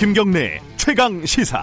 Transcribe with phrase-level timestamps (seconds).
[0.00, 1.62] 김경래 최강 시사.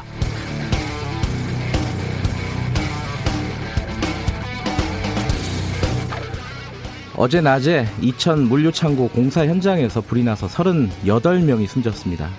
[7.15, 12.29] 어제 낮에 이천 물류창고 공사 현장에서 불이 나서 38명이 숨졌습니다.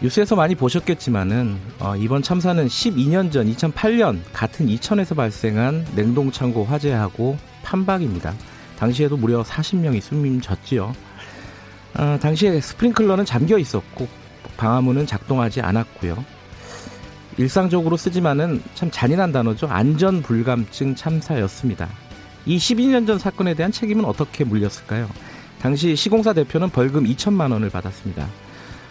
[0.00, 8.32] 뉴스에서 많이 보셨겠지만은 어, 이번 참사는 12년 전 2008년 같은 이천에서 발생한 냉동창고 화재하고 판박입니다.
[8.78, 10.94] 당시에도 무려 40명이 숨졌지요.
[11.98, 14.08] 어, 당시에 스프링클러는 잠겨 있었고
[14.60, 16.22] 방화문은 작동하지 않았고요.
[17.38, 19.66] 일상적으로 쓰지만은 참 잔인한 단어죠.
[19.68, 21.88] 안전 불감증 참사였습니다.
[22.44, 25.08] 이 12년 전 사건에 대한 책임은 어떻게 물렸을까요?
[25.62, 28.26] 당시 시공사 대표는 벌금 2천만 원을 받았습니다.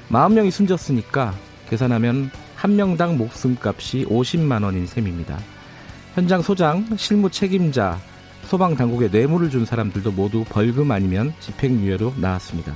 [0.10, 1.36] 40명이 숨졌으니까
[1.70, 5.38] 계산하면 한 명당 목숨값이 50만 원인 셈입니다.
[6.16, 8.00] 현장 소장, 실무 책임자,
[8.46, 12.74] 소방 당국에 뇌물을 준 사람들도 모두 벌금 아니면 집행유예로 나왔습니다.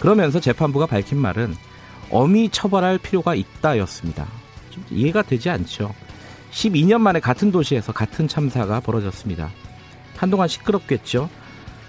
[0.00, 1.54] 그러면서 재판부가 밝힌 말은
[2.10, 4.26] 엄히 처벌할 필요가 있다였습니다.
[4.70, 5.94] 좀 이해가 되지 않죠.
[6.50, 9.50] 12년 만에 같은 도시에서 같은 참사가 벌어졌습니다.
[10.16, 11.28] 한동안 시끄럽겠죠.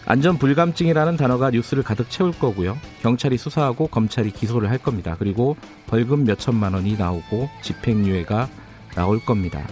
[0.05, 2.77] 안전 불감증이라는 단어가 뉴스를 가득 채울 거고요.
[3.01, 5.15] 경찰이 수사하고 검찰이 기소를 할 겁니다.
[5.19, 5.55] 그리고
[5.87, 8.49] 벌금 몇 천만 원이 나오고 집행유예가
[8.95, 9.65] 나올 겁니다.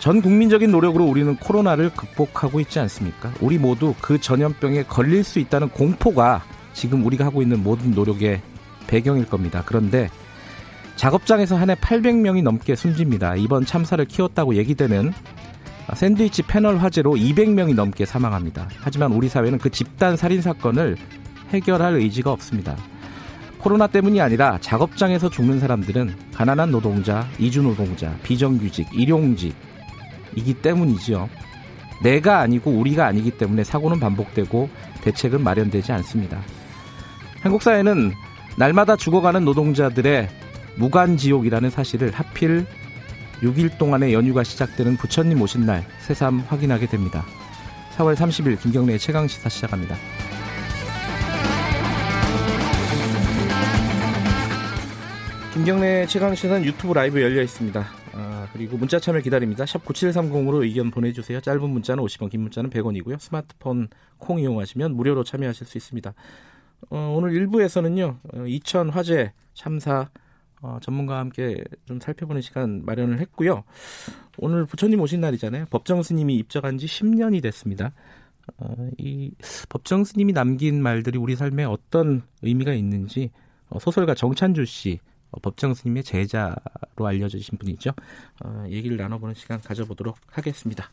[0.00, 3.32] 전 국민적인 노력으로 우리는 코로나를 극복하고 있지 않습니까?
[3.40, 8.42] 우리 모두 그 전염병에 걸릴 수 있다는 공포가 지금 우리가 하고 있는 모든 노력의
[8.86, 9.62] 배경일 겁니다.
[9.66, 10.08] 그런데
[10.96, 13.36] 작업장에서 한 해 800명이 넘게 숨집니다.
[13.36, 15.12] 이번 참사를 키웠다고 얘기되는
[15.94, 18.68] 샌드위치 패널 화재로 200명이 넘게 사망합니다.
[18.80, 20.96] 하지만 우리 사회는 그 집단 살인 사건을
[21.50, 22.76] 해결할 의지가 없습니다.
[23.58, 31.28] 코로나 때문이 아니라 작업장에서 죽는 사람들은 가난한 노동자, 이주 노동자, 비정규직, 일용직이기 때문이지요.
[32.02, 34.68] 내가 아니고 우리가 아니기 때문에 사고는 반복되고
[35.02, 36.40] 대책은 마련되지 않습니다.
[37.40, 38.12] 한국 사회는
[38.56, 40.28] 날마다 죽어가는 노동자들의
[40.76, 42.64] 무관지옥이라는 사실을 하필
[43.42, 47.24] 6일 동안의 연휴가 시작되는 부처님 오신 날 새삼 확인하게 됩니다.
[47.96, 49.96] 4월 30일 김경래의 최강시사 시작합니다.
[55.52, 57.86] 김경래 최강시사는 유튜브 라이브 열려 있습니다.
[58.12, 59.66] 아, 그리고 문자 참여 기다립니다.
[59.66, 61.40] 샵 9730으로 의견 보내주세요.
[61.40, 63.18] 짧은 문자는 50원, 긴 문자는 100원이고요.
[63.20, 66.14] 스마트폰 콩 이용하시면 무료로 참여하실 수 있습니다.
[66.90, 68.18] 어, 오늘 1부에서는요.
[68.34, 70.08] 어, 이천 화재 참사
[70.62, 73.64] 어, 전문가와 함께 좀 살펴보는 시간 마련을 했고요.
[74.38, 75.66] 오늘 부처님 오신 날이잖아요.
[75.70, 77.92] 법정 스님이 입적한 지 10년이 됐습니다.
[78.58, 79.32] 어, 이
[79.68, 83.30] 법정 스님이 남긴 말들이 우리 삶에 어떤 의미가 있는지
[83.68, 86.54] 어, 소설가 정찬주 씨 어, 법정 스님의 제자로
[87.06, 87.90] 알려지신 분이죠.
[88.44, 90.90] 어, 얘기를 나눠보는 시간 가져보도록 하겠습니다.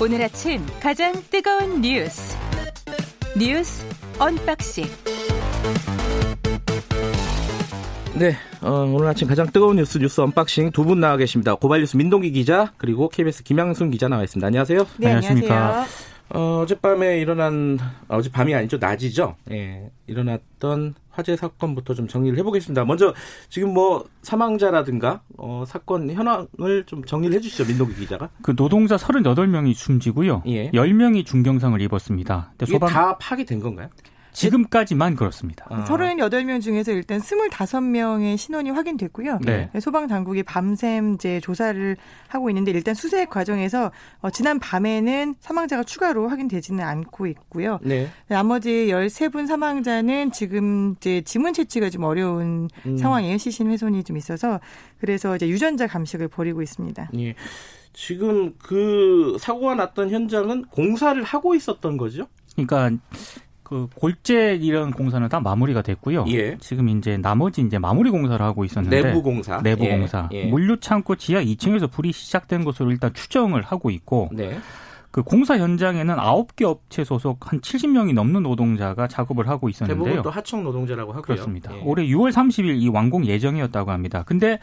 [0.00, 2.36] 오늘 아침 가장 뜨거운 뉴스
[3.36, 3.84] 뉴스
[4.18, 4.84] unboxing
[8.14, 11.54] 네, 어, 오늘 아침 가장 뜨거운 뉴스 뉴스 unboxing 두 분 나와 계십니다.
[11.54, 14.44] 고발뉴스 민동기 기자 그리고 KBS 김양순 기자 나와 있습니다.
[14.46, 14.86] 안녕하세요.
[14.98, 15.54] 네, 안녕하십니까.
[15.54, 16.07] 안녕하세요.
[16.30, 17.78] 어, 어젯밤에 일어난
[18.08, 19.36] 아, 어젯밤이 아니죠 낮이죠.
[19.50, 22.84] 예, 일어났던 화재 사건부터 좀 정리를 해보겠습니다.
[22.84, 23.14] 먼저
[23.48, 28.28] 지금 뭐 사망자라든가 어, 사건 현황을 좀 정리를 해주시죠 민동기 기자가.
[28.42, 30.42] 그 노동자 38명이 숨지고요.
[30.46, 30.70] 예.
[30.70, 32.52] 10명이 중경상을 입었습니다.
[32.62, 32.88] 이게 소방...
[32.88, 33.88] 다 파괴된 건가요?
[34.38, 35.66] 지금까지만 그렇습니다.
[35.68, 35.84] 아.
[35.84, 39.40] 38명 중에서 일단 25명의 신원이 확인됐고요.
[39.42, 39.70] 네.
[39.80, 41.96] 소방 당국이 밤샘 이제 조사를
[42.28, 43.90] 하고 있는데 일단 수색 과정에서
[44.20, 47.78] 어, 지난 밤에는 사망자가 추가로 확인되지는 않고 있고요.
[47.82, 48.08] 네.
[48.28, 52.96] 나머지 13분 사망자는 지금 이제 지문 채취가 좀 어려운 음.
[52.96, 53.38] 상황이에요.
[53.38, 54.60] 시신 훼손이 좀 있어서
[55.00, 57.10] 그래서 이제 유전자 감식을 벌이고 있습니다.
[57.18, 57.34] 예.
[57.92, 62.28] 지금 그 사고가 났던 현장은 공사를 하고 있었던 거죠?
[62.54, 62.90] 그러니까
[63.68, 66.24] 그 골재 이런 공사는 다 마무리가 됐고요.
[66.28, 66.56] 예.
[66.58, 69.90] 지금 이제 나머지 이제 마무리 공사를 하고 있었는데 내부 공사, 내부 예.
[69.90, 70.46] 공사, 예.
[70.46, 74.30] 물류 창고 지하 2층에서 불이 시작된 것으로 일단 추정을 하고 있고.
[74.32, 74.58] 네.
[75.10, 80.04] 그 공사 현장에는 9개 업체 소속 한 70명이 넘는 노동자가 작업을 하고 있었는데요.
[80.04, 81.22] 대부분 또 하청 노동자라고 하고요.
[81.22, 81.74] 그렇습니다.
[81.74, 81.82] 예.
[81.82, 84.22] 올해 6월 30일 이 완공 예정이었다고 합니다.
[84.26, 84.58] 근데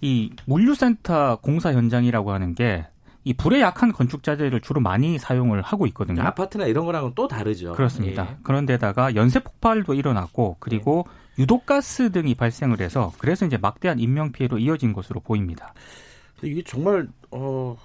[0.00, 2.86] 이 물류센터 공사 현장이라고 하는 게
[3.28, 6.22] 이 불에 약한 건축 자재를 주로 많이 사용을 하고 있거든요.
[6.22, 7.74] 아파트나 이런 거랑은 또 다르죠.
[7.74, 8.26] 그렇습니다.
[8.30, 8.36] 예.
[8.42, 11.04] 그런데다가 연쇄 폭발도 일어났고 그리고
[11.36, 11.42] 예.
[11.42, 15.74] 유독가스 등이 발생을 해서 그래서 이제 막대한 인명 피해로 이어진 것으로 보입니다.
[16.42, 17.76] 이게 정말 어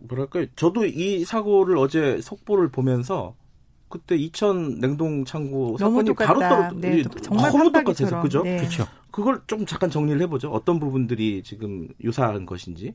[0.00, 0.46] 뭐랄까요?
[0.56, 3.36] 저도 이 사고를 어제 속보를 보면서
[3.88, 8.42] 그때 이천 냉동 창고 사건이 바로 떨어 네, 정말 너무 똑같아서 그죠?
[8.42, 8.56] 네.
[8.56, 8.88] 그렇죠.
[9.12, 10.50] 그걸 좀 잠깐 정리를 해보죠.
[10.50, 12.92] 어떤 부분들이 지금 유사한 것인지.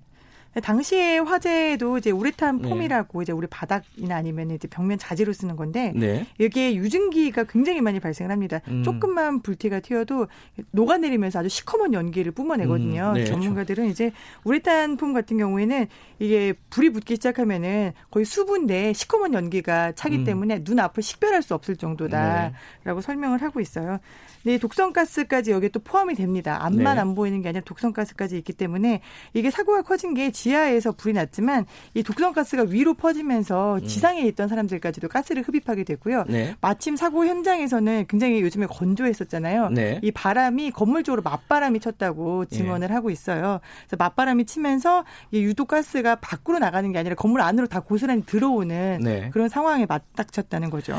[0.62, 2.70] 당시에 화재도 이제 우레탄 네.
[2.70, 3.24] 폼이라고 네.
[3.24, 6.26] 이제 우리 바닥이나 아니면 이제 벽면 자재로 쓰는 건데 네.
[6.40, 8.62] 여기에 유증기가 굉장히 많이 발생을 합니다.
[8.70, 8.84] 음.
[8.84, 10.28] 조금만 불티가 튀어도
[10.72, 13.10] 녹아내리면서 아주 시커먼 연기를 뿜어내거든요.
[13.10, 13.14] 음.
[13.16, 13.26] 네.
[13.26, 14.12] 전문가들은 이제
[14.44, 15.88] 우레탄 폼 같은 경우에는
[16.20, 20.24] 이게 불이 붙기 시작하면은 거의 수분 내 시커먼 연기가 차기 음.
[20.24, 22.54] 때문에 눈 앞을 식별할 수 없을 정도다라고
[22.84, 23.02] 네.
[23.02, 24.00] 설명을 하고 있어요.
[24.44, 26.64] 네, 독성가스까지 여기에 또 포함이 됩니다.
[26.64, 27.02] 앞만 네.
[27.02, 29.02] 안 보이는 게 아니라 독성가스까지 있기 때문에
[29.34, 31.66] 이게 사고가 커진 게 지하에서 불이 났지만
[31.96, 33.88] 이 독성 가스가 위로 퍼지면서 음.
[33.88, 36.26] 지상에 있던 사람들까지도 가스를 흡입하게 됐고요.
[36.28, 36.56] 네.
[36.62, 39.70] 마침 사고 현장에서는 굉장히 요즘에 건조했었잖아요.
[39.70, 40.00] 네.
[40.04, 42.58] 이 바람이 건물 쪽으로 맞바람이 쳤다고 네.
[42.58, 43.60] 증언을 하고 있어요.
[43.88, 49.00] 그래서 맞바람이 치면서 이 유독 가스가 밖으로 나가는 게 아니라 건물 안으로 다 고스란히 들어오는
[49.02, 49.30] 네.
[49.34, 50.96] 그런 상황에 맞닥쳤다는 거죠.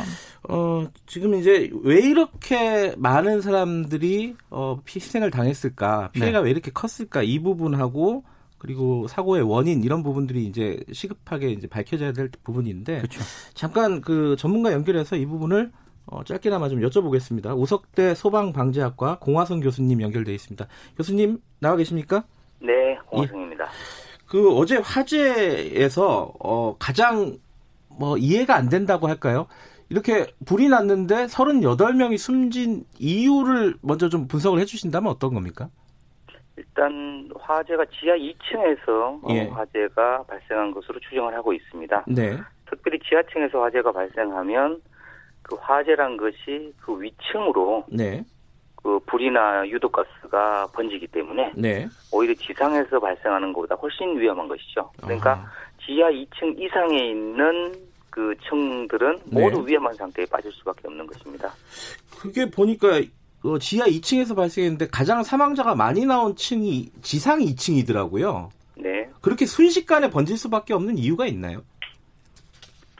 [0.49, 6.11] 어, 지금 이제 왜 이렇게 많은 사람들이 어, 희생을 당했을까?
[6.13, 6.45] 피해가 네.
[6.47, 7.23] 왜 이렇게 컸을까?
[7.23, 8.25] 이 부분하고
[8.59, 13.21] 그리고 사고의 원인 이런 부분들이 이제 시급하게 이제 밝혀져야 될 부분인데 그렇죠.
[13.55, 15.73] 잠깐 그 전문가 연결해서 이 부분을
[16.07, 17.59] 어, 짧게나마 좀 여쭤보겠습니다.
[17.59, 20.67] 우석대 소방방재학과 공화성 교수님 연결돼 있습니다.
[20.97, 22.25] 교수님 나와 계십니까?
[22.61, 23.65] 네, 공화성입니다.
[23.65, 23.69] 예.
[24.27, 27.39] 그 어제 화재에서 어, 가장
[27.89, 29.47] 뭐 이해가 안 된다고 할까요?
[29.89, 35.71] 이렇게 불이 났는데 38명이 숨진 이유를 먼저 좀 분석을 해주신다면 어떤 겁니까?
[36.57, 39.49] 일단 화재가 지하 2층에서 어, 예.
[39.49, 42.05] 화재가 발생한 것으로 추정을 하고 있습니다.
[42.09, 42.39] 네.
[42.69, 44.81] 특별히 지하층에서 화재가 발생하면
[45.43, 48.25] 그 화재란 것이 그 위층으로 네.
[48.75, 51.87] 그 불이나 유독가스가 번지기 때문에 네.
[52.13, 54.91] 오히려 지상에서 발생하는 것보다 훨씬 위험한 것이죠.
[55.03, 55.51] 그러니까 아.
[55.85, 57.75] 지하 2층 이상에 있는
[58.11, 59.43] 그 층들은 네.
[59.43, 61.53] 모두 위험한 상태에 빠질 수밖에 없는 것입니다.
[62.19, 63.01] 그게 보니까
[63.43, 68.49] 어, 지하 2층에서 발생했는데 가장 사망자가 많이 나온 층이 지상 2층이더라고요.
[68.79, 69.09] 네.
[69.21, 71.63] 그렇게 순식간에 번질 수밖에 없는 이유가 있나요?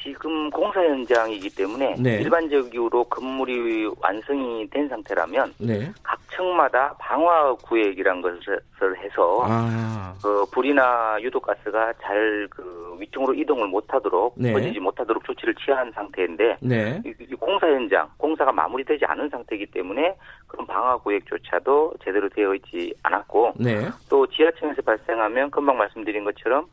[0.07, 2.21] 지금 공사 현장이기 때문에 네.
[2.21, 5.91] 일반적으로 건물이 완성이 된 상태라면 네.
[6.05, 8.61] 각 층마다 방화 구획이란 것을
[9.03, 10.15] 해서 아.
[10.23, 14.53] 그 불이나 유독가스가 잘 그 위층으로 이동을 못하도록 네.
[14.53, 17.03] 번지지 못하도록 조치를 취한 상태인데 네.
[17.05, 20.17] 이, 공사 현장 공사가 마무리되지 않은 상태이기 때문에
[20.47, 23.89] 그런 방화 구획조차도 제대로 되어 있지 않았고 네.
[24.09, 26.67] 또 지하층에서 발생하면 금방 말씀드린 것처럼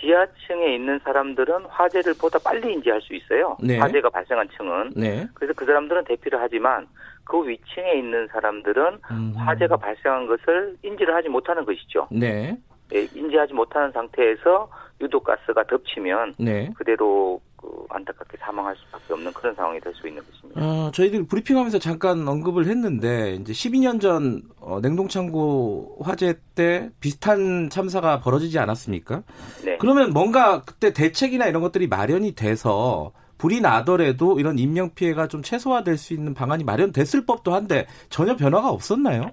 [0.00, 3.56] 지하층에 있는 사람들은 화재를 보다 빨리 인지할 수 있어요.
[3.60, 3.78] 네.
[3.78, 4.92] 화재가 발생한 층은.
[4.96, 5.26] 네.
[5.34, 6.86] 그래서 그 사람들은 대피를 하지만
[7.24, 9.32] 그 위층에 있는 사람들은 음.
[9.36, 12.08] 화재가 발생한 것을 인지를 하지 못하는 것이죠.
[12.10, 12.56] 네.
[12.88, 14.70] 네 인지하지 못하는 상태에서
[15.00, 16.70] 유독 가스가 덮치면 네.
[16.76, 20.60] 그대로 그 안타깝게 사망할 수밖에 없는 그런 상황이 될 수 있는 것입니다.
[20.60, 28.20] 아, 저희들이 브리핑하면서 잠깐 언급을 했는데 이제 12년 전 어, 냉동창고 화재 때 비슷한 참사가
[28.20, 29.22] 벌어지지 않았습니까?
[29.64, 29.78] 네.
[29.78, 35.96] 그러면 뭔가 그때 대책이나 이런 것들이 마련이 돼서 불이 나더라도 이런 인명 피해가 좀 최소화될
[35.96, 39.30] 수 있는 방안이 마련됐을 법도 한데 전혀 변화가 없었나요?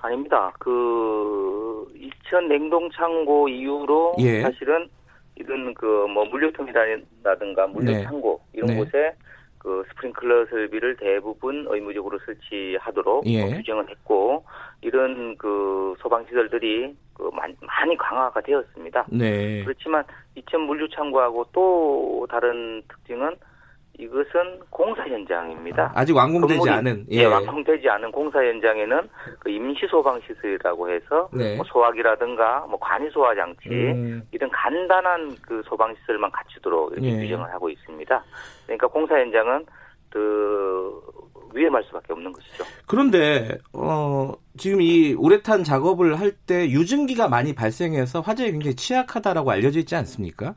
[0.00, 0.52] 아닙니다.
[0.58, 4.42] 그 2000 냉동창고 이후로 예.
[4.42, 4.88] 사실은
[5.36, 8.58] 이런 그 뭐 물류통이라든가 물류창고 네.
[8.58, 8.76] 이런 네.
[8.76, 9.14] 곳에
[9.58, 13.44] 그 스프링클러 설비를 대부분 의무적으로 설치하도록 예.
[13.44, 14.44] 뭐 규정을 했고
[14.80, 19.06] 이런 그 소방 시설들이 그 많이 강화가 되었습니다.
[19.10, 19.62] 네.
[19.62, 23.36] 그렇지만 이천 물류 창고하고 또 다른 특징은
[24.02, 25.92] 이것은 공사 현장입니다.
[25.94, 27.18] 아 직 완공되지 않은 예.
[27.18, 27.24] 예.
[27.24, 31.56] 완공되지 않은 공사 현장에는 그 임시 소방 시설이라고 해서 네.
[31.56, 34.22] 뭐 소화기라든가 뭐 관이 소화 장치 음.
[34.32, 37.20] 이런 간단한 그 소방 시설만 갖추도록 이렇게 예.
[37.22, 38.24] 규정을 하고 있습니다.
[38.66, 39.64] 그러니까 공사 현장은
[40.10, 41.00] 그
[41.54, 42.64] 위험할 수밖에 없는 것이죠.
[42.86, 49.78] 그런데 어 지금 이 우레탄 작업을 할 때 유증기가 많이 발생해서 화재에 굉장히 취약하다라고 알려져
[49.80, 50.54] 있지 않습니까?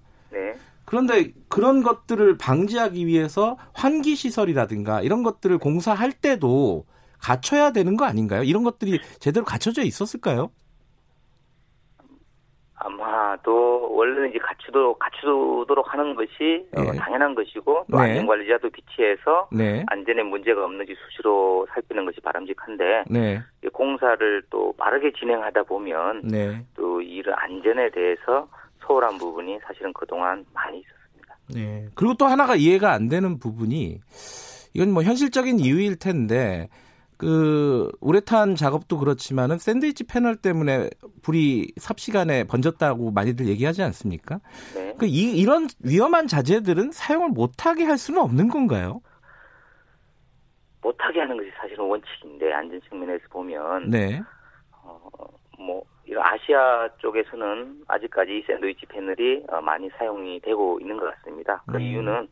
[0.85, 6.85] 그런데 그런 것들을 방지하기 위해서 환기 시설이라든가 이런 것들을 공사할 때도
[7.19, 8.43] 갖춰야 되는 거 아닌가요?
[8.43, 10.51] 이런 것들이 제대로 갖춰져 있었을까요?
[12.77, 16.89] 아마도 원래는 이제 갖추도록 갖추도록 하는 것이 어, 네.
[16.89, 18.03] 어, 당연한 것이고 또 네.
[18.03, 19.83] 안전 관리자도 비치해서 네.
[19.87, 23.41] 안전에 문제가 없는지 수시로 살피는 것이 바람직한데 네.
[23.73, 26.63] 공사를 또 빠르게 진행하다 보면 네.
[26.75, 28.47] 또 이런 안전에 대해서
[28.85, 31.37] 소홀한 부분이 사실은 그동안 많이 있었습니다.
[31.53, 31.87] 네.
[31.95, 33.99] 그리고 또 하나가 이해가 안 되는 부분이
[34.73, 36.69] 이건 뭐 현실적인 이유일 텐데
[37.17, 40.89] 그 우레탄 작업도 그렇지만은 샌드위치 패널 때문에
[41.21, 44.41] 불이 삽시간에 번졌다고 많이들 얘기하지 않습니까?
[44.73, 44.93] 네.
[44.97, 49.01] 그 이, 이런 위험한 자재들은 사용을 못하게 할 수는 없는 건가요?
[50.81, 54.21] 못하게 하는 것이 사실은 원칙인데 안전 측면에서 보면 네.
[54.83, 54.99] 어,
[55.57, 55.83] 뭐
[56.15, 61.61] 이런 아시아 쪽에서는 아직까지 샌드위치 패널이 어, 많이 사용이 되고 있는 것 같습니다.
[61.67, 61.81] 그 음.
[61.81, 62.27] 이유는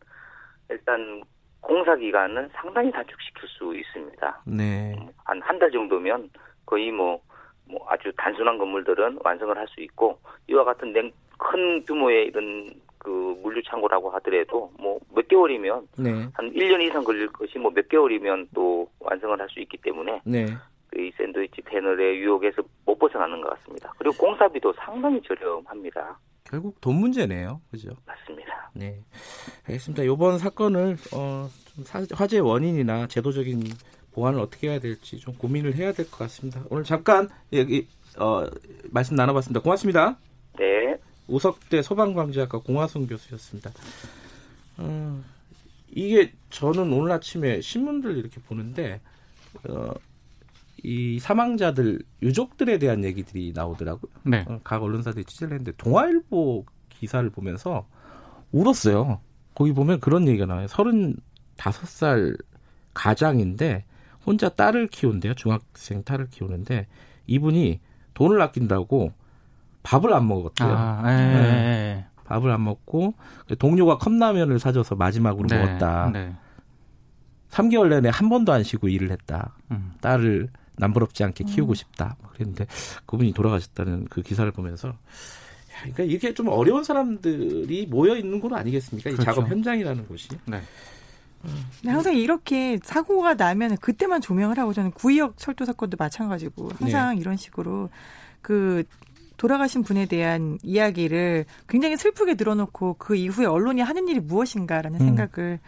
[0.69, 1.21] 일단
[1.59, 4.41] 공사 기간은 상당히 단축시킬 수 있습니다.
[4.45, 4.95] 네.
[5.25, 6.29] 한 한 달 정도면
[6.65, 7.19] 거의 뭐,
[7.67, 13.37] 뭐 아주 단순한 건물들은 완성을 할 수 있고 이와 같은 냉, 큰 규모의 이런 그
[13.43, 16.09] 물류 창고라고 하더라도 뭐 몇 개월이면 네.
[16.33, 20.45] 한 1년 이상 걸릴 것이 뭐 몇 개월이면 또 완성을 할 수 있기 때문에 네.
[20.97, 23.93] 이 샌드위치 패널의 유혹에서 못 벗어나는 것 같습니다.
[23.97, 26.19] 그리고 공사비도 상당히 저렴합니다.
[26.43, 27.61] 결국 돈 문제네요.
[27.71, 27.89] 그죠?
[28.05, 28.69] 맞습니다.
[28.73, 28.99] 네.
[29.67, 30.03] 알겠습니다.
[30.03, 31.83] 이번 사건을 어, 좀
[32.13, 33.63] 화재 원인이나 제도적인
[34.13, 36.61] 보완을 어떻게 해야 될지 좀 고민을 해야 될 것 같습니다.
[36.69, 37.87] 오늘 잠깐 여기
[38.19, 38.45] 어,
[38.91, 39.61] 말씀 나눠봤습니다.
[39.61, 40.17] 고맙습니다.
[40.59, 40.95] 네.
[41.27, 43.71] 우석대 소방방재학과 공화성 교수였습니다.
[44.77, 45.23] 어,
[45.89, 49.01] 이게 저는 오늘 아침에 신문들 이렇게 보는데
[49.69, 49.91] 어,
[50.83, 54.11] 이 사망자들 유족들에 대한 얘기들이 나오더라고요.
[54.23, 54.45] 네.
[54.47, 57.87] 어, 각 언론사들이 취재를 했는데 동아일보 기사를 보면서
[58.51, 59.21] 울었어요.
[59.55, 60.67] 거기 보면 그런 얘기가 나와요.
[60.67, 62.37] 35살
[62.93, 63.85] 가장인데
[64.25, 65.33] 혼자 딸을 키운대요.
[65.35, 66.87] 중학생 딸을 키우는데
[67.27, 67.79] 이분이
[68.13, 69.13] 돈을 아낀다고
[69.83, 70.69] 밥을 안 먹었대요.
[70.69, 72.05] 아, 네.
[72.25, 73.13] 밥을 안 먹고
[73.59, 76.09] 동료가 컵라면을 사줘서 마지막으로 네, 먹었다.
[76.11, 76.33] 네.
[77.49, 79.55] 3개월 내내 한 번도 안 쉬고 일을 했다.
[79.71, 79.93] 음.
[80.01, 81.75] 딸을 남부럽지 않게 키우고 음.
[81.75, 82.15] 싶다.
[82.33, 82.65] 그랬는데
[83.05, 84.93] 그분이 돌아가셨다는 그 기사를 보면서
[85.81, 89.11] 그러니까 이게 좀 어려운 사람들이 모여 있는 곳 아니겠습니까?
[89.11, 89.21] 그렇죠.
[89.21, 90.29] 이 작업 현장이라는 곳이.
[90.45, 90.61] 네.
[91.83, 97.21] 네, 항상 이렇게 사고가 나면 그때만 조명을 하고 저는 구의역 철도 사건도 마찬가지고 항상 네.
[97.21, 97.89] 이런 식으로
[98.41, 98.83] 그
[99.35, 105.05] 돌아가신 분에 대한 이야기를 굉장히 슬프게 늘어놓고 그 이후에 언론이 하는 일이 무엇인가라는 음.
[105.05, 105.59] 생각을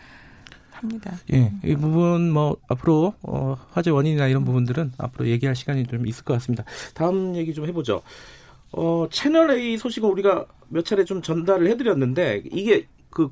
[0.75, 1.13] 합니다.
[1.33, 6.23] 예, 이 부분 뭐 앞으로 어, 화재 원인이나 이런 부분들은 앞으로 얘기할 시간이 좀 있을
[6.23, 6.63] 것 같습니다.
[6.93, 8.01] 다음 얘기 좀 해보죠.
[8.71, 13.29] 어, 채널 A 소식을 우리가 몇 차례 좀 전달을 해드렸는데 이게 그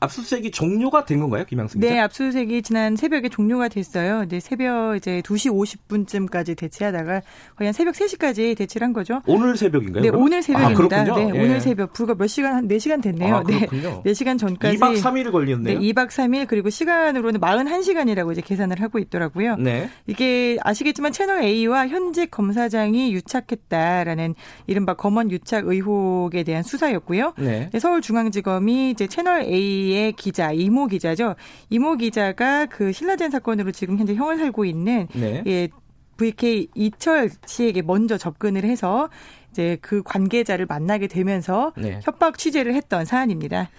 [0.00, 1.92] 압수수색이 종료가 된 건가요, 김양승 기자?
[1.92, 4.26] 네, 압수수색이 지난 새벽에 종료가 됐어요.
[4.28, 7.22] 네, 새벽 이제 2시 50분쯤까지 대치하다가
[7.56, 9.22] 거의 한 새벽 3시까지 대치를 한 거죠.
[9.26, 10.02] 오늘 새벽인가요?
[10.02, 10.22] 네, 그럼?
[10.22, 11.00] 오늘 새벽입니다.
[11.00, 11.40] 아, 네, 예.
[11.40, 13.36] 오늘 새벽 불과 몇 시간 한 4시간 됐네요.
[13.36, 14.02] 아, 그렇군요.
[14.04, 14.12] 네.
[14.12, 15.78] 4시간 전까지 2박 3일 걸렸네요.
[15.78, 19.56] 네, 2박 3일 그리고 시간으로는 41시간이라고 이제 계산을 하고 있더라고요.
[19.56, 19.88] 네.
[20.06, 24.34] 이게 아시겠지만 채널 A와 현직 검사장이 유착했다라는
[24.66, 27.32] 이른바 검언 유착 의혹에 대한 수사였고요.
[27.38, 27.70] 네.
[27.72, 31.34] 네 서울중앙지검이 이제 채널 A 의 기자 이모 기자죠.
[31.70, 35.42] 이모 기자가 그 신라젠 사건으로 지금 현재 형을 살고 있는 네.
[35.46, 35.68] 예,
[36.16, 39.08] VK 이철 씨에게 먼저 접근을 해서
[39.50, 42.00] 이제 그 관계자를 만나게 되면서 네.
[42.02, 43.70] 협박 취재를 했던 사안입니다.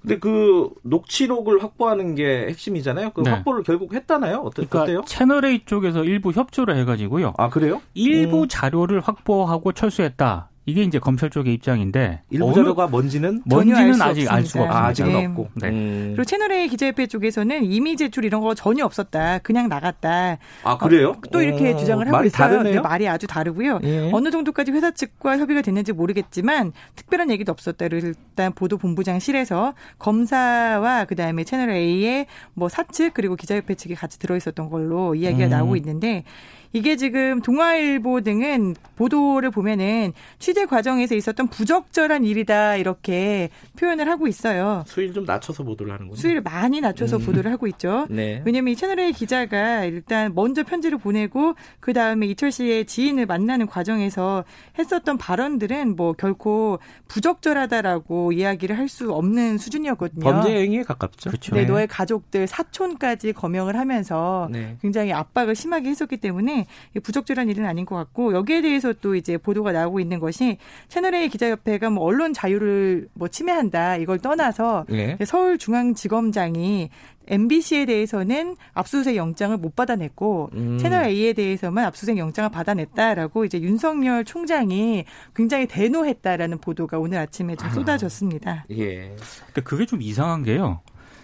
[0.00, 3.10] 근데 그 녹취록을 확보하는 게 핵심이잖아요.
[3.10, 3.30] 그 네.
[3.30, 4.38] 확보를 결국 했다나요?
[4.38, 5.02] 어때, 그러니까 어때요?
[5.06, 7.34] 채널 A 쪽에서 일부 협조를 해가지고요.
[7.36, 7.82] 아 그래요?
[7.94, 8.48] 일부 음.
[8.48, 10.47] 자료를 확보하고 철수했다.
[10.68, 14.76] 이게 이제 검찰 쪽의 입장인데 일부 자료가 뭔지는 뭔지는 아직 알 수가 없습니다.
[14.76, 15.24] 아, 아직은 네.
[15.24, 15.48] 없고.
[15.54, 15.68] 네.
[15.68, 16.12] 음.
[16.14, 19.38] 그리고 채널A 기자협회 쪽에서는 이미 제출 이런 거 전혀 없었다.
[19.38, 20.36] 그냥 나갔다.
[20.64, 21.12] 아 그래요?
[21.12, 22.62] 어, 또 이렇게 오, 주장을 하고 있어요.
[22.64, 23.80] 네, 말이 아주 다르고요.
[23.84, 24.10] 예.
[24.12, 27.86] 어느 정도까지 회사 측과 협의가 됐는지 모르겠지만 특별한 얘기도 없었다.
[27.86, 34.36] 일단 보도 본부장실에서 검사와 그 다음에 채널 A의 뭐 사측 그리고 기자협회 측이 같이 들어
[34.36, 35.50] 있었던 걸로 이야기가 음.
[35.50, 36.24] 나오고 있는데
[36.72, 43.48] 이게 지금 동아일보 등은 보도를 보면은 취재 과정에서 있었던 부적절한 일이다 이렇게
[43.78, 44.82] 표현을 하고 있어요.
[44.86, 46.16] 수위를 좀 낮춰서 보도를 하는군요.
[46.16, 47.24] 수위를 많이 낮춰서 음.
[47.24, 48.06] 보도를 하고 있죠.
[48.10, 48.42] 네.
[48.44, 54.44] 왜냐하면 이 채널A 기자가 일단 먼저 편지를 보내고 그 다음에 이철 씨의 지인을 만나는 과정에서
[54.78, 60.24] 했었던 발언들은 뭐 결코 부적절하다라고 이야기를 할 수 없는 수준이었거든요.
[60.24, 61.28] 범죄 행위에 가깝죠.
[61.28, 61.54] 그렇죠.
[61.54, 64.78] 네, 너의 가족들 사촌까지 거명을 하면서 네.
[64.80, 66.57] 굉장히 압박을 심하게 했었기 때문에
[67.02, 71.90] 부적절한 일은 아닌 것 같고 여기에 대해서 또 이제 보도가 나오고 있는 것이 채널A 기자협회가
[71.90, 75.16] 뭐 언론 자유를 뭐 침해한다 이걸 떠나서 네.
[75.24, 76.90] 서울중앙지검장이
[77.28, 80.78] MBC에 대해서는 압수수색 영장을 못 받아냈고 음.
[80.78, 87.68] 채널 A에 대해서만 압수수색 영장을 받아냈다라고 이제 윤석열 총장이 굉장히 대노했다라는 보도가 오늘 아침에 좀
[87.68, 87.70] 아.
[87.72, 88.50] 쏟아졌습니다.
[88.50, 89.14] 아, 예.
[89.46, 90.80] 근데 그게 좀 이상한 게요.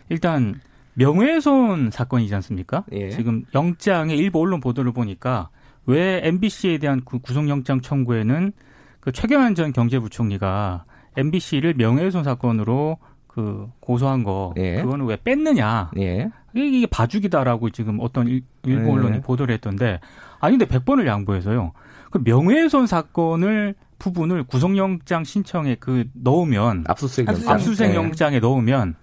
[0.09, 0.61] 일단
[0.95, 2.85] 명예훼손 사건이지 않습니까?
[2.93, 3.11] 예.
[3.11, 5.51] 지금 영장의 일부 언론 보도를 보니까
[5.87, 8.53] 왜 MBC에 대한 구속영장 청구에는
[9.01, 10.85] 그 최경환 전 경제부총리가
[11.17, 14.81] MBC를 명예훼손 사건으로 그 고소한 거 예.
[14.83, 15.91] 그거는 왜 뺐느냐?
[15.99, 16.31] 예.
[16.55, 19.21] 이게 봐주기다라고 지금 어떤 일, 부 언론이 예.
[19.21, 20.01] 보도를 했던데
[20.39, 21.73] 아니 근데 100번을 양보해서요.
[22.11, 28.95] 그 명예훼손 사건을 부분을 구속영장 신청에 그 넣으면 압수수색 영장 압수수색 영장에 넣으면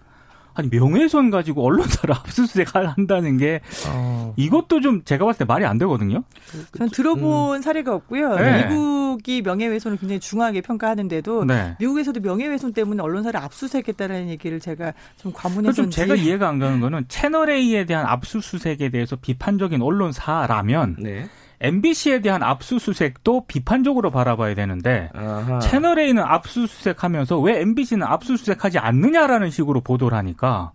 [0.54, 4.34] 아니 명예훼손 가지고 언론사를 압수수색 한다는 게 어...
[4.38, 6.24] 이것도 좀 제가 봤을 때 말이 안 되거든요.
[6.78, 7.62] 전 들어본 음.
[7.62, 8.36] 사례가 없고요.
[8.36, 8.68] 네.
[8.68, 11.76] 미국이 명예훼손을 굉장히 중하게 평가하는데도 네.
[11.80, 17.06] 미국에서도 명예훼손 때문에 언론사를 압수수색했다는 얘기를 제가 좀 과문해서 좀 제가 이해가 안 가는 거는
[17.08, 21.30] 채널 A에 대한 압수수색에 대해서 비판적인 언론사라면 네.
[21.62, 25.60] MBC에 대한 압수수색도 비판적으로 바라봐야 되는데 아하.
[25.60, 30.72] 채널 A는 압수수색하면서 왜 MBC는 압수수색하지 않느냐라는 식으로 보도를 하니까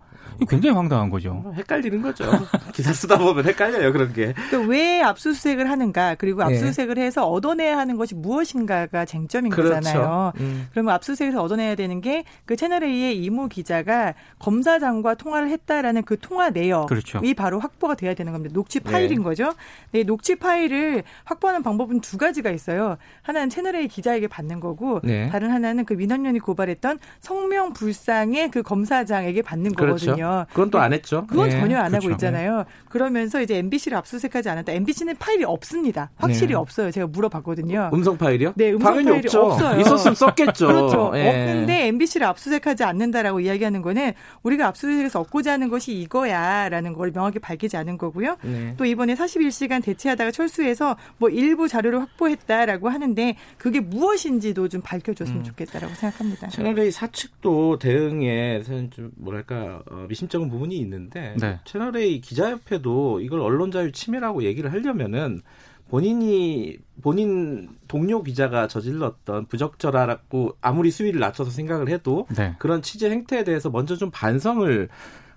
[0.48, 1.42] 굉장히 황당한 거죠.
[1.44, 2.24] 어, 헷갈리는 거죠.
[2.72, 4.32] 기사 쓰다 보면 헷갈려요, 그런 게.
[4.32, 6.44] 그러니까 왜 압수수색을 하는가, 그리고 예.
[6.44, 9.74] 압수수색을 해서 얻어내야 하는 것이 무엇인가가 쟁점인 그렇죠.
[9.74, 10.32] 거잖아요.
[10.40, 10.68] 음.
[10.72, 16.86] 그러면 압수수색에서 얻어내야 되는 게 그 채널A의 이모 기자가 검사장과 통화를 했다라는 그 통화 내역이
[16.88, 17.20] 그렇죠.
[17.36, 18.54] 바로 확보가 돼야 되는 겁니다.
[18.54, 19.24] 녹취 파일인 네.
[19.24, 19.52] 거죠.
[19.92, 22.96] 네, 녹취 파일을 확보하는 방법은 두 가지가 있어요.
[23.22, 25.28] 하나는 채널A 기자에게 받는 거고, 네.
[25.28, 30.06] 다른 하나는 그 민원연이 고발했던 성명 불상의 그 검사장에게 받는 그렇죠.
[30.06, 30.15] 거거든요.
[30.16, 30.46] 있잖아요.
[30.50, 31.26] 그건 또 안 했죠.
[31.26, 31.58] 그건 네.
[31.60, 32.06] 전혀 안 그렇죠.
[32.06, 32.64] 하고 있잖아요.
[32.88, 34.72] 그러면서 이제 MBC를 압수수색하지 않았다.
[34.72, 36.10] MBC는 파일이 없습니다.
[36.16, 36.54] 확실히 네.
[36.54, 36.90] 없어요.
[36.90, 37.90] 제가 물어봤거든요.
[37.92, 38.52] 음성 파일이요?
[38.56, 39.42] 네, 음성 파일이 없죠.
[39.46, 39.80] 없어요.
[39.80, 40.66] 있었으면 썼겠죠.
[40.66, 41.10] 그렇죠.
[41.12, 41.28] 네.
[41.28, 47.76] 없는데 MBC를 압수수색하지 않는다라고 이야기하는 거는 우리가 압수수색에서 얻고자 하는 것이 이거야라는 걸 명확히 밝히지
[47.76, 48.36] 않은 거고요.
[48.42, 48.74] 네.
[48.76, 55.44] 또 이번에 41시간 대체하다가 철수해서 뭐 일부 자료를 확보했다라고 하는데 그게 무엇인지도 좀 밝혀줬으면 음.
[55.44, 56.48] 좋겠다라고 생각합니다.
[56.48, 61.60] 채널A 사측도 대응에 좀 뭐랄까 어, 미심쩍은 부분이 있는데 네.
[61.64, 65.42] 채널A 기자협회도 이걸 언론 자유 침해라고 얘기를 하려면은
[65.88, 72.54] 본인이 본인 동료 기자가 저질렀던 부적절하고 아무리 수위를 낮춰서 생각을 해도 네.
[72.58, 74.88] 그런 취재 행태에 대해서 먼저 좀 반성을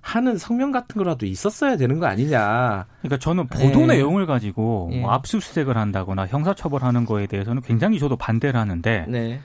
[0.01, 2.87] 하는 성명 같은 거라도 있었어야 되는 거 아니냐.
[3.01, 3.97] 그러니까 저는 보도 네.
[3.97, 4.87] 내용을 가지고.
[4.87, 9.41] 뭐 압수수색을 한다거나 형사처벌하는 거에 대해서는 굉장히 저도 반대를 하는데 네.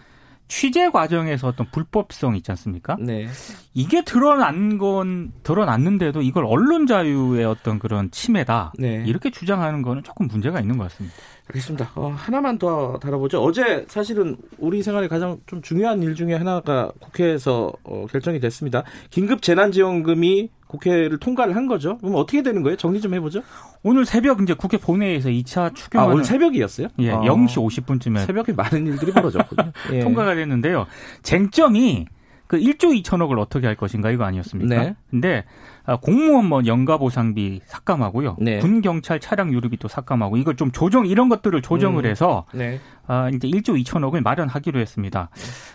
[0.48, 2.96] 취재 과정에서 어떤 불법성 있지 않습니까?
[3.00, 3.26] 네.
[3.72, 8.72] 이게 드러난 건 드러났는데도 이걸 언론 자유의 어떤 그런 침해다.
[8.78, 9.02] 네.
[9.06, 11.16] 이렇게 주장하는 거는 조금 문제가 있는 것 같습니다.
[11.48, 11.92] 알겠습니다.
[11.96, 13.42] 어, 하나만 더 다뤄보죠.
[13.42, 18.84] 어제 사실은 우리 생활에 가장 좀 중요한 일 중에 하나가 국회에서 어, 결정이 됐습니다.
[19.10, 21.98] 긴급 재난지원금이 국회를 통과를 한 거죠.
[21.98, 22.76] 그럼 어떻게 되는 거예요?
[22.76, 23.42] 정리 좀 해보죠.
[23.82, 26.88] 오늘 새벽 이제 국회 본회의에서 2차 추경 아, 오늘 새벽이었어요?
[26.98, 27.20] 예, 아.
[27.20, 29.72] 0시 50분쯤에 새벽에 많은 일들이 벌어졌군요.
[29.92, 30.00] 예.
[30.00, 30.86] 통과가 됐는데요.
[31.22, 32.06] 쟁점이
[32.46, 34.76] 그 1조 2천억을 어떻게 할 것인가 이거 아니었습니까?
[34.76, 34.94] 네.
[35.10, 38.36] 근데 아, 공무원 뭐 연가 보상비 삭감하고요.
[38.40, 38.58] 네.
[38.58, 42.10] 군 경찰 차량 유류비도 삭감하고 이걸 좀 조정 이런 것들을 조정을 음.
[42.10, 42.80] 해서 네.
[43.06, 45.28] 아, 이제 1조 2천억을 마련하기로 했습니다.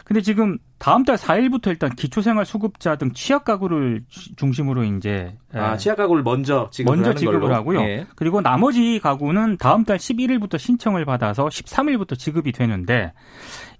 [0.03, 4.03] 근데 지금 다음 달 4일부터 일단 기초생활 수급자 등 취약 가구를
[4.35, 7.53] 중심으로 이제 아, 취약 가구를 먼저 지급을 먼저 지급을 걸로.
[7.53, 7.81] 하고요.
[7.81, 8.07] 네.
[8.15, 13.13] 그리고 나머지 가구는 다음 달 11일부터 신청을 받아서 13일부터 지급이 되는데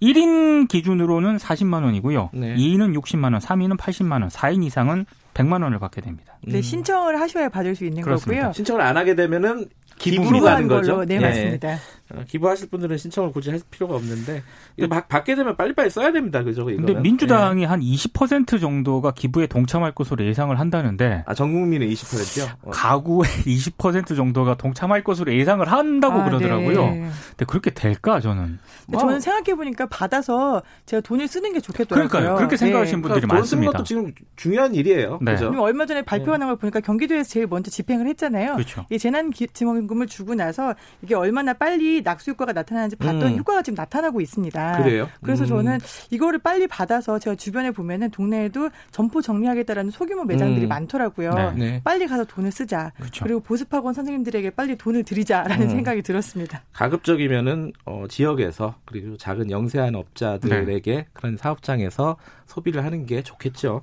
[0.02, 2.30] 1인 기준으로는 40만 원이고요.
[2.34, 2.56] 네.
[2.56, 5.06] 2인은 60만 원, 3인은 80만 원, 4인 이상은
[5.40, 6.38] 100만 원을 받게 됩니다.
[6.44, 6.62] 네, 음.
[6.62, 8.42] 신청을 하셔야 받을 수 있는 그렇습니다.
[8.42, 8.54] 거고요.
[8.54, 11.06] 신청을 안 하게 되면은 기부로 가는 거죠.
[11.06, 11.78] 네, 네, 맞습니다.
[12.12, 14.42] 어, 기부하실 분들은 신청을 굳이 할 필요가 없는데
[14.78, 16.44] 이거 막 받게 되면 빨리빨리 써야 됩니다.
[16.44, 16.66] 그죠?
[16.66, 17.68] 근데 민주당이 네.
[17.68, 22.48] 한20% 정도가 기부에 동참할 것으로 예상을 한다는데 아, 전 국민의 20%요?
[22.64, 22.72] 어.
[22.72, 26.86] 가구의 20% 정도가 동참할 것으로 예상을 한다고 아, 그러더라고요.
[26.86, 27.10] 네.
[27.30, 28.58] 근데 그렇게 될까 저는?
[28.92, 32.10] 저는 생각해 보니까 받아서 제가 돈을 쓰는 게 좋겠더라고요.
[32.10, 32.38] 그러니까요.
[32.38, 33.02] 그렇게 생각하시는 네.
[33.04, 33.72] 분들이 그러니까 많습니다.
[33.72, 35.20] 돈 쓰는 것도 지금 중요한 일이에요.
[35.22, 35.34] 네.
[35.34, 35.54] 그죠?
[35.60, 38.54] 얼마 전에 발표가 나걸 보니까 경기도에서 제일 먼저 집행을 했잖아요.
[38.56, 38.86] 그렇죠.
[38.90, 43.40] 이 재난 지원 금을 주고 나서 이게 얼마나 빨리 낙수 효과가 나타나는지 봤더니 음.
[43.40, 44.84] 효과가 지금 나타나고 있습니다.
[44.84, 45.10] 그래요?
[45.22, 45.48] 그래서 음.
[45.48, 45.80] 저는
[46.12, 50.70] 이거를 빨리 받아서 제가 주변에 보면은 동네에도 점포 정리하겠다라는 소규모 매장들이 음.
[50.70, 51.34] 많더라고요.
[51.34, 51.54] 네.
[51.56, 51.82] 네.
[51.84, 52.92] 빨리 가서 돈을 쓰자.
[52.98, 53.26] 그렇죠.
[53.26, 55.70] 그리고 보습학원 선생님들에게 빨리 돈을 드리자라는 음.
[55.70, 56.64] 생각이 들었습니다.
[56.74, 61.08] 가급적이면은 어, 지역에서 그리고 작은 영세한 업자들에게 네.
[61.14, 63.82] 그런 사업장에서 소비를 하는 게 좋겠죠.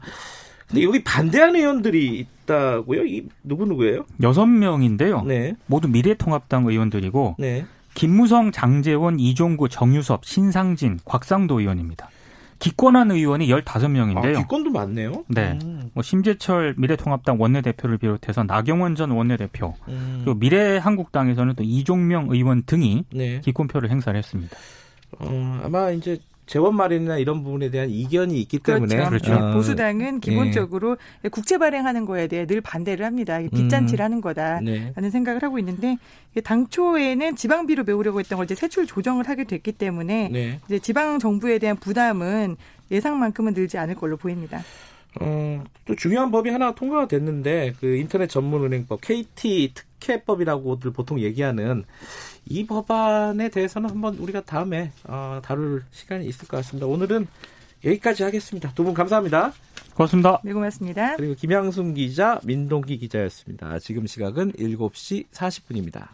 [0.69, 3.05] 근데 여기 반대하는 의원들이 있다고요?
[3.05, 4.05] 이 누구 누구예요?
[4.23, 5.23] 여섯 명인데요.
[5.23, 5.55] 네.
[5.67, 7.65] 모두 미래통합당 의원들이고 네.
[7.95, 12.11] 김무성, 장재원, 이종구, 정유섭, 신상진, 곽상도 의원입니다.
[12.59, 14.37] 기권한 의원이 15명인데요.
[14.37, 15.25] 아, 기권도 많네요.
[15.29, 15.59] 네.
[15.63, 15.91] 음.
[15.93, 20.23] 뭐 심재철 미래통합당 원내대표를 비롯해서 나경원 전 원내대표, 음.
[20.25, 23.41] 그리고 미래한국당에서는 또 이종명 의원 등이 네.
[23.43, 24.57] 기권표를 행사를 했습니다.
[25.19, 28.87] 어, 아마 이제 재원 마련이나 이런 부분에 대한 이견이 있기 그렇죠.
[28.87, 29.35] 때문에 그렇죠.
[29.35, 29.53] 어.
[29.53, 31.29] 보수당은 기본적으로 네.
[31.29, 33.39] 국채 발행하는 거에 대해 늘 반대를 합니다.
[33.39, 34.05] 빚잔치를 음.
[34.05, 35.11] 하는 거다라는 네.
[35.11, 35.99] 생각을 하고 있는데
[36.43, 40.61] 당초에는 지방비로 메우려고 했던 걸 이제 세출 조정을 하게 됐기 때문에 네.
[40.67, 42.57] 이제 지방 정부에 대한 부담은
[42.91, 44.63] 예상만큼은 늘지 않을 걸로 보입니다.
[45.21, 51.85] 어, 또 중요한 법이 하나 통과가 됐는데 그 인터넷 전문은행법 KT 특혜법이라고들 보통 얘기하는
[52.47, 56.87] 이 법안에 대해서는 한번 우리가 다음에 어, 다룰 시간이 있을 것 같습니다.
[56.87, 57.27] 오늘은
[57.85, 58.73] 여기까지 하겠습니다.
[58.75, 59.53] 두 분 감사합니다.
[59.95, 60.41] 고맙습니다.
[60.45, 61.17] 네, 고맙습니다.
[61.17, 63.79] 그리고 김양순 기자, 민동기 기자였습니다.
[63.79, 66.09] 지금 시각은 7시 40분입니다.